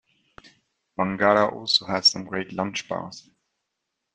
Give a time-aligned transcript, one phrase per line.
[0.97, 3.29] Wangara also has some great lunch bars.